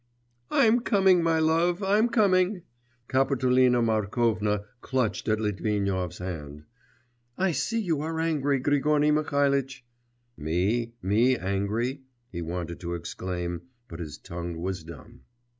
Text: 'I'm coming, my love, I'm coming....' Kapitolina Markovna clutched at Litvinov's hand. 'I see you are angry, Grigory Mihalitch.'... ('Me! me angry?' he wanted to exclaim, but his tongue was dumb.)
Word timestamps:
'I'm 0.49 0.79
coming, 0.79 1.21
my 1.21 1.37
love, 1.37 1.83
I'm 1.83 2.09
coming....' 2.09 2.63
Kapitolina 3.07 3.83
Markovna 3.83 4.65
clutched 4.81 5.27
at 5.27 5.39
Litvinov's 5.39 6.17
hand. 6.17 6.63
'I 7.37 7.51
see 7.51 7.79
you 7.79 8.01
are 8.01 8.19
angry, 8.19 8.57
Grigory 8.57 9.11
Mihalitch.'... 9.11 9.85
('Me! 10.35 10.91
me 11.03 11.37
angry?' 11.37 12.01
he 12.31 12.41
wanted 12.41 12.79
to 12.79 12.95
exclaim, 12.95 13.61
but 13.87 13.99
his 13.99 14.17
tongue 14.17 14.57
was 14.59 14.83
dumb.) 14.83 15.21